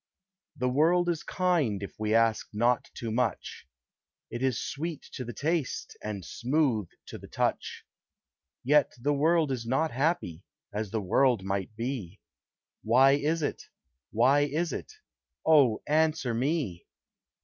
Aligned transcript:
The 0.57 0.67
world 0.67 1.09
is 1.09 1.21
kind 1.21 1.83
if 1.83 1.93
we 1.99 2.15
ask 2.15 2.49
not 2.53 2.89
too 2.95 3.11
much; 3.11 3.67
It 4.31 4.41
is 4.41 4.59
sweet 4.59 5.03
to 5.13 5.23
the 5.23 5.31
taste, 5.31 5.95
and 6.01 6.25
smooth 6.25 6.87
to 7.05 7.19
the 7.19 7.27
touch; 7.27 7.85
Yet 8.63 8.93
the 8.99 9.13
world 9.13 9.51
is 9.51 9.67
not 9.67 9.91
happy, 9.91 10.41
as 10.73 10.89
the 10.89 11.01
world 11.01 11.43
might 11.43 11.75
be, 11.75 12.19
Why 12.81 13.11
is 13.11 13.43
it? 13.43 13.61
why 14.09 14.39
is 14.39 14.73
it? 14.73 14.91
Oh, 15.45 15.83
answer 15.85 16.33
me! 16.33 16.87